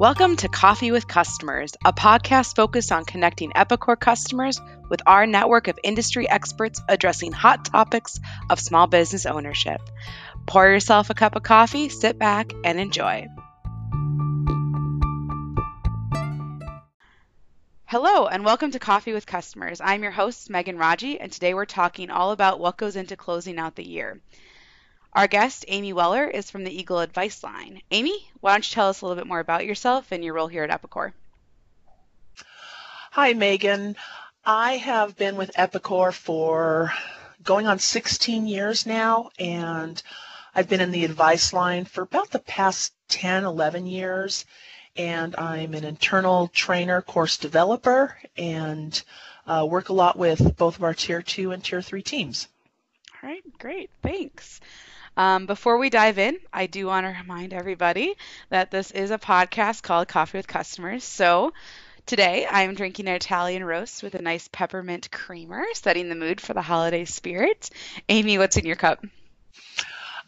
[0.00, 4.60] Welcome to Coffee with Customers, a podcast focused on connecting Epicor customers
[4.90, 8.18] with our network of industry experts addressing hot topics
[8.50, 9.80] of small business ownership.
[10.46, 13.28] Pour yourself a cup of coffee, sit back, and enjoy.
[17.84, 19.80] Hello, and welcome to Coffee with Customers.
[19.80, 23.60] I'm your host, Megan Raji, and today we're talking all about what goes into closing
[23.60, 24.20] out the year.
[25.14, 27.80] Our guest, Amy Weller, is from the Eagle Advice Line.
[27.92, 30.48] Amy, why don't you tell us a little bit more about yourself and your role
[30.48, 31.12] here at Epicor?
[33.12, 33.94] Hi, Megan.
[34.44, 36.92] I have been with Epicor for
[37.44, 40.02] going on 16 years now, and
[40.52, 44.44] I've been in the advice line for about the past 10, 11 years.
[44.96, 49.00] And I'm an internal trainer, course developer, and
[49.46, 52.48] uh, work a lot with both of our Tier 2 and Tier 3 teams.
[53.22, 53.90] All right, great.
[54.02, 54.60] Thanks.
[55.16, 58.14] Um, before we dive in, I do want to remind everybody
[58.50, 61.04] that this is a podcast called Coffee with Customers.
[61.04, 61.52] So
[62.06, 66.52] today I'm drinking an Italian roast with a nice peppermint creamer, setting the mood for
[66.52, 67.70] the holiday spirit.
[68.08, 69.04] Amy, what's in your cup?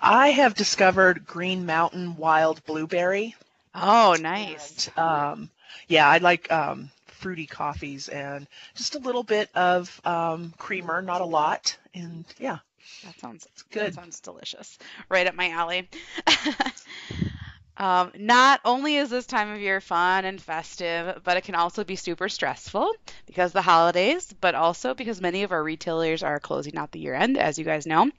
[0.01, 3.34] I have discovered Green Mountain Wild Blueberry.
[3.75, 4.89] Oh, nice.
[4.97, 5.51] And, um,
[5.89, 11.23] yeah, I like um, fruity coffees and just a little bit of um, creamer, not
[11.23, 11.77] a lot.
[11.95, 12.59] And yeah,
[13.05, 13.89] that sounds good.
[13.89, 14.79] That sounds delicious.
[15.09, 15.89] Right up my alley.
[17.77, 21.84] um, not only is this time of year fun and festive, but it can also
[21.84, 22.92] be super stressful
[23.27, 27.01] because of the holidays, but also because many of our retailers are closing out the
[27.01, 28.11] year end, as you guys know.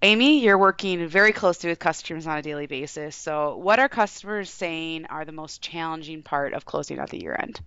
[0.00, 3.16] Amy, you're working very closely with customers on a daily basis.
[3.16, 7.36] So, what are customers saying are the most challenging part of closing out the year
[7.38, 7.60] end?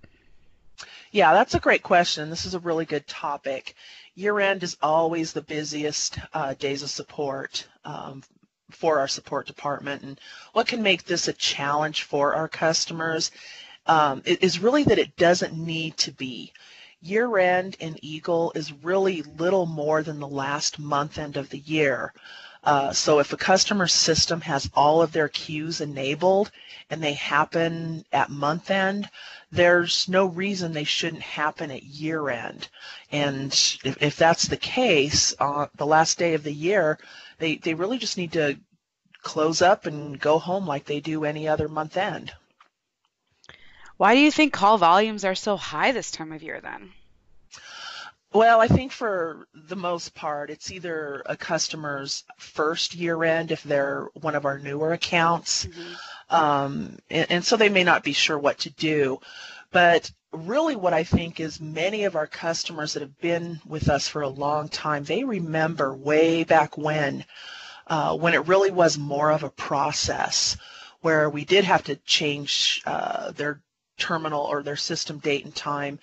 [1.12, 2.30] Yeah, that's a great question.
[2.30, 3.76] This is a really good topic.
[4.16, 8.24] Year end is always the busiest uh, days of support um,
[8.72, 10.04] for our support department.
[10.04, 10.20] And
[10.54, 13.32] what can make this a challenge for our customers
[13.88, 16.52] um, is really that it doesn't need to be.
[17.02, 21.60] Year end in Eagle is really little more than the last month end of the
[21.60, 22.14] year.
[22.66, 26.50] Uh, so if a customer system has all of their queues enabled
[26.90, 29.08] and they happen at month end,
[29.52, 32.68] there's no reason they shouldn't happen at year end.
[33.12, 33.52] And
[33.84, 36.98] if, if that's the case, uh, the last day of the year,
[37.38, 38.58] they, they really just need to
[39.22, 42.34] close up and go home like they do any other month end.
[43.98, 46.94] Why do you think call volumes are so high this time of year then?
[48.36, 53.64] Well, I think for the most part, it's either a customer's first year end if
[53.64, 56.36] they're one of our newer accounts, mm-hmm.
[56.36, 59.22] um, and, and so they may not be sure what to do.
[59.72, 64.10] But really, what I think is many of our customers that have been with us
[64.10, 67.24] for a long time, they remember way back when,
[67.88, 70.58] uh, when it really was more of a process
[71.00, 73.62] where we did have to change uh, their
[73.98, 76.00] terminal or their system date and time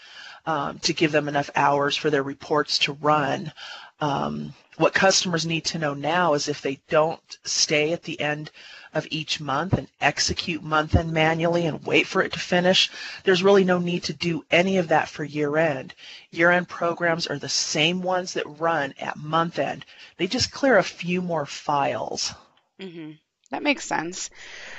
[0.46, 3.52] um, to give them enough hours for their reports to run.
[4.00, 8.50] Um, what customers need to know now is if they don't stay at the end
[8.94, 12.90] of each month and execute month end manually and wait for it to finish,
[13.24, 15.94] there's really no need to do any of that for year end.
[16.30, 19.84] Year end programs are the same ones that run at month end.
[20.16, 22.34] They just clear a few more files.
[22.80, 23.12] Mm-hmm.
[23.52, 24.30] That makes sense.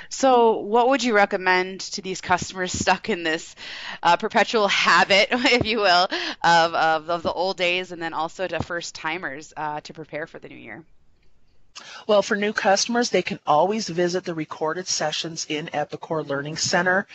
[0.08, 3.54] So, what would you recommend to these customers stuck in this
[4.02, 6.08] uh, perpetual habit, if you will,
[6.42, 10.26] of, of, of, the old days, and then also to first timers uh, to prepare
[10.26, 10.82] for the new year?
[12.08, 17.06] Well, for new customers, they can always visit the recorded sessions in Epicor Learning Center.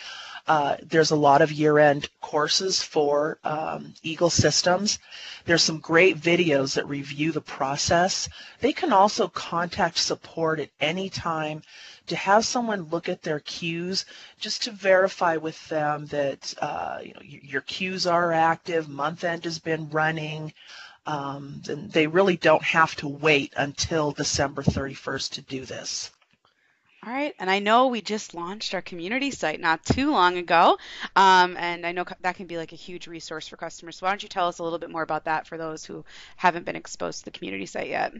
[0.46, 4.98] Uh, there's a lot of year-end courses for um, Eagle systems.
[5.44, 8.28] There's some great videos that review the process.
[8.60, 11.62] They can also contact support at any time
[12.06, 14.04] to have someone look at their queues
[14.38, 19.44] just to verify with them that uh, you know your queues are active, month end
[19.44, 20.52] has been running.
[21.06, 26.10] Um, and they really don't have to wait until December 31st to do this.
[27.02, 30.76] All right, and I know we just launched our community site not too long ago,
[31.16, 33.96] um, and I know that can be like a huge resource for customers.
[33.96, 36.04] So why don't you tell us a little bit more about that for those who
[36.36, 38.12] haven't been exposed to the community site yet?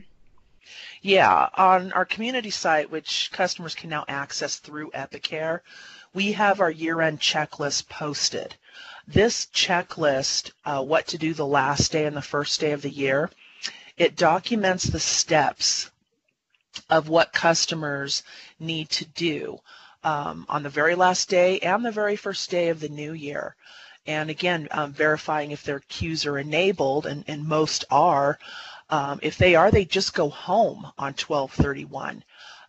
[1.02, 5.60] Yeah, on our community site, which customers can now access through Epicare,
[6.14, 8.56] we have our year-end checklist posted.
[9.06, 12.88] This checklist, uh, what to do the last day and the first day of the
[12.88, 13.30] year,
[13.98, 15.90] it documents the steps
[16.88, 18.22] of what customers
[18.58, 19.60] need to do
[20.04, 23.54] um, on the very last day and the very first day of the new year.
[24.06, 28.38] And again, um, verifying if their queues are enabled, and, and most are.
[28.88, 32.24] Um, if they are, they just go home on 1231.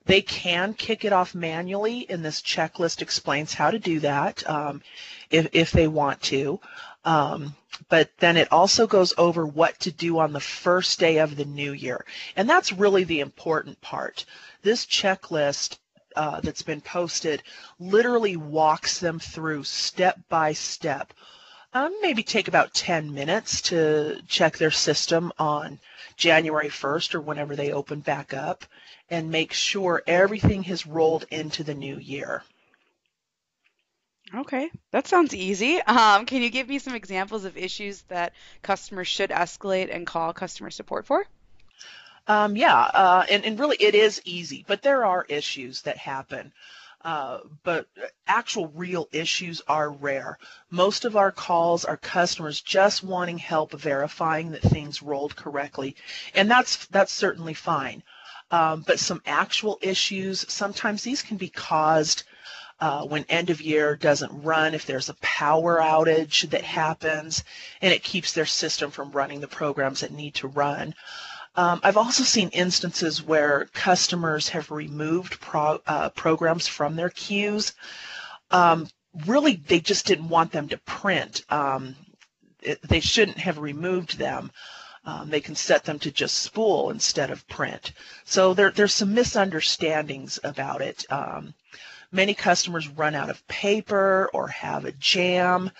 [0.05, 4.81] They can kick it off manually, and this checklist explains how to do that um,
[5.29, 6.59] if, if they want to.
[7.03, 7.55] Um,
[7.89, 11.45] but then it also goes over what to do on the first day of the
[11.45, 12.05] new year.
[12.35, 14.25] And that's really the important part.
[14.61, 15.77] This checklist
[16.15, 17.41] uh, that's been posted
[17.79, 21.13] literally walks them through step by step.
[21.73, 25.79] Um, maybe take about 10 minutes to check their system on
[26.17, 28.65] January 1st or whenever they open back up
[29.09, 32.43] and make sure everything has rolled into the new year.
[34.33, 35.81] Okay, that sounds easy.
[35.81, 40.31] Um, can you give me some examples of issues that customers should escalate and call
[40.31, 41.25] customer support for?
[42.27, 46.53] Um, yeah, uh, and, and really it is easy, but there are issues that happen.
[47.03, 47.87] Uh, but
[48.27, 50.37] actual real issues are rare.
[50.69, 55.95] Most of our calls are customers just wanting help verifying that things rolled correctly,
[56.35, 58.03] and that's that's certainly fine.
[58.51, 62.23] Um, but some actual issues, sometimes these can be caused
[62.81, 67.43] uh, when end of year doesn't run, if there's a power outage that happens,
[67.81, 70.95] and it keeps their system from running the programs that need to run.
[71.55, 77.73] Um, I've also seen instances where customers have removed pro, uh, programs from their queues.
[78.49, 78.87] Um,
[79.27, 81.43] really, they just didn't want them to print.
[81.49, 81.95] Um,
[82.63, 84.51] it, they shouldn't have removed them.
[85.05, 87.91] Um, they can set them to just spool instead of print.
[88.23, 91.05] So there, there's some misunderstandings about it.
[91.11, 91.53] Um,
[92.11, 95.71] many customers run out of paper or have a jam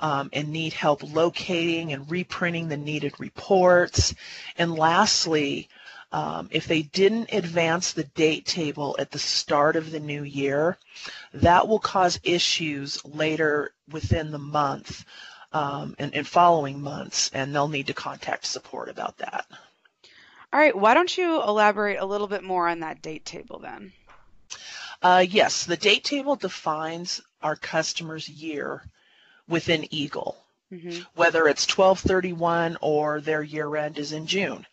[0.00, 4.14] um, and need help locating and reprinting the needed reports.
[4.56, 5.68] And lastly,
[6.12, 10.78] um, if they didn't advance the date table at the start of the new year,
[11.32, 15.04] that will cause issues later within the month
[15.52, 19.46] um, and, and following months, and they'll need to contact support about that.
[20.52, 23.92] All right, why don't you elaborate a little bit more on that date table then?
[25.04, 28.82] Uh, yes, the date table defines our customer's year
[29.46, 30.34] within Eagle,
[30.72, 31.02] mm-hmm.
[31.14, 34.64] whether it's 1231 or their year end is in June.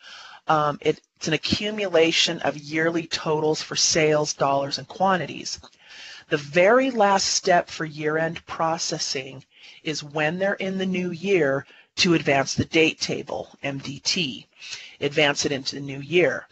[0.47, 5.59] Um, it, it's an accumulation of yearly totals for sales, dollars, and quantities.
[6.29, 9.43] The very last step for year end processing
[9.83, 11.65] is when they're in the new year
[11.97, 14.45] to advance the date table, MDT,
[15.01, 16.47] advance it into the new year.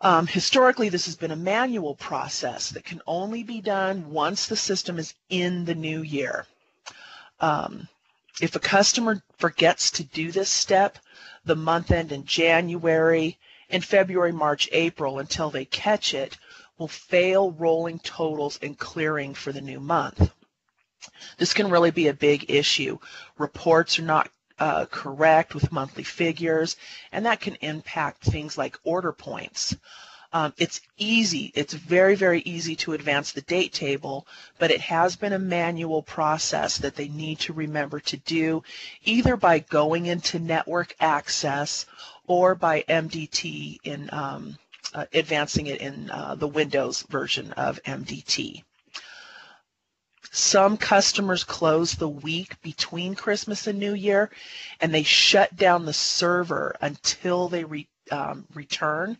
[0.00, 4.56] Um, historically, this has been a manual process that can only be done once the
[4.56, 6.46] system is in the new year.
[7.40, 7.88] Um,
[8.40, 10.98] if a customer forgets to do this step,
[11.44, 13.38] the month end in January
[13.70, 16.36] and February, March, April until they catch it
[16.78, 20.30] will fail rolling totals and clearing for the new month.
[21.38, 22.98] This can really be a big issue.
[23.36, 26.76] Reports are not uh, correct with monthly figures,
[27.12, 29.76] and that can impact things like order points.
[30.32, 31.52] Um, it's easy.
[31.54, 34.26] It's very, very easy to advance the date table,
[34.58, 38.62] but it has been a manual process that they need to remember to do
[39.04, 41.86] either by going into network access
[42.26, 44.58] or by MDT in um,
[44.92, 48.64] uh, advancing it in uh, the Windows version of MDT.
[50.30, 54.30] Some customers close the week between Christmas and New Year
[54.80, 59.18] and they shut down the server until they re, um, return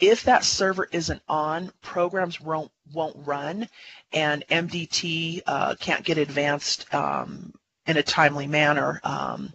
[0.00, 3.68] if that server isn't on, programs won't won't run,
[4.12, 7.52] and MDT uh, can't get advanced um,
[7.86, 9.52] in a timely manner um,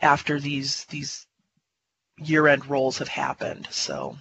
[0.00, 1.26] after these these
[2.18, 3.66] year-end rolls have happened.
[3.70, 4.18] So.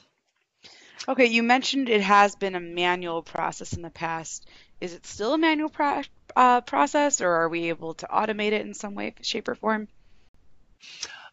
[1.07, 4.47] Okay, you mentioned it has been a manual process in the past.
[4.81, 6.03] Is it still a manual pro-
[6.35, 9.87] uh, process, or are we able to automate it in some way, shape, or form?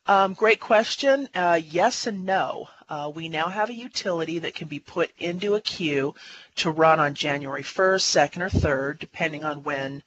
[0.06, 1.28] Um, great question.
[1.34, 2.68] Uh, yes and no.
[2.88, 6.14] Uh, we now have a utility that can be put into a queue
[6.56, 10.02] to run on January 1st, 2nd, or 3rd, depending on when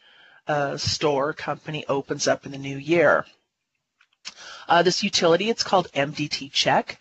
[0.48, 3.26] a store company opens up in the new year.
[4.68, 7.00] Uh, this utility, it's called MDT Check.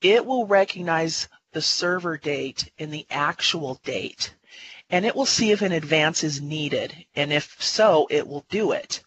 [0.00, 4.32] It will recognize the server date in the actual date,
[4.90, 8.72] and it will see if an advance is needed, and if so, it will do
[8.72, 9.02] it.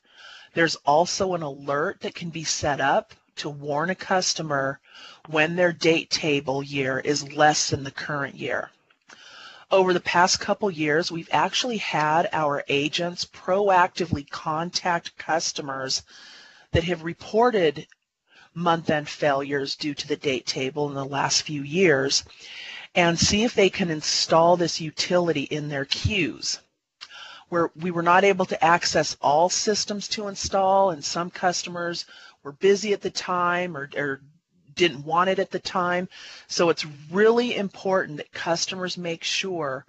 [0.54, 4.80] There's also an alert that can be set up to warn a customer
[5.28, 8.70] when their date table year is less than the current year.
[9.72, 16.04] Over the past couple years, we've actually had our agents proactively contact customers
[16.74, 17.88] that have reported
[18.54, 22.26] month-end failures due to the date table in the last few years
[22.95, 26.60] and see if they can install this utility in their queues.
[27.50, 32.05] Where we were not able to access all systems to install and some customers
[32.43, 34.21] were busy at the time or, or
[34.75, 36.07] didn't want it at the time.
[36.48, 39.86] So it's really important that customers make sure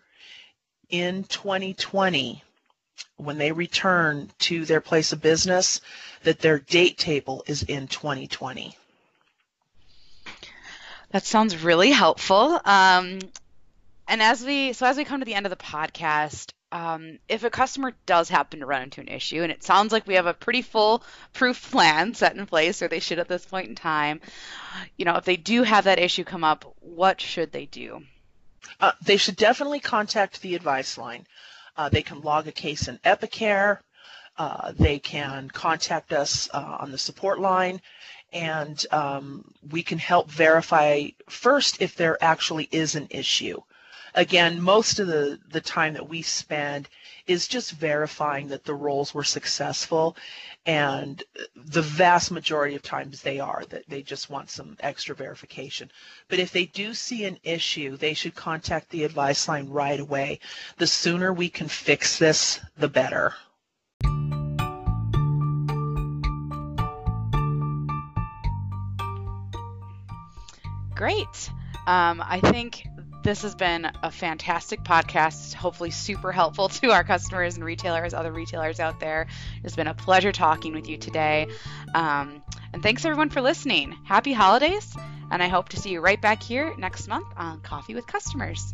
[0.90, 2.42] in 2020
[3.16, 5.80] when they return to their place of business
[6.24, 8.76] that their date table is in 2020.
[11.12, 12.58] That sounds really helpful.
[12.64, 13.20] Um,
[14.08, 17.44] and as we so as we come to the end of the podcast, um, if
[17.44, 20.26] a customer does happen to run into an issue, and it sounds like we have
[20.26, 21.04] a pretty full
[21.34, 24.20] proof plan set in place, or they should at this point in time,
[24.96, 28.02] you know, if they do have that issue come up, what should they do?
[28.80, 31.26] Uh, they should definitely contact the advice line.
[31.76, 33.78] Uh, they can log a case in Epicare.
[34.38, 37.82] Uh, they can contact us uh, on the support line,
[38.32, 43.60] and um, we can help verify first if there actually is an issue.
[44.14, 46.88] Again, most of the, the time that we spend
[47.26, 50.16] is just verifying that the rolls were successful,
[50.66, 51.22] and
[51.56, 55.90] the vast majority of times they are, that they just want some extra verification.
[56.28, 60.40] But if they do see an issue, they should contact the advice line right away.
[60.76, 63.34] The sooner we can fix this, the better.
[71.02, 71.50] Great.
[71.88, 72.86] Um, I think
[73.24, 78.30] this has been a fantastic podcast, hopefully super helpful to our customers and retailers, other
[78.30, 79.26] retailers out there.
[79.64, 81.48] It's been a pleasure talking with you today.
[81.92, 82.40] Um,
[82.72, 83.96] and thanks everyone for listening.
[84.04, 84.94] Happy holidays,
[85.32, 88.72] and I hope to see you right back here next month on Coffee with Customers.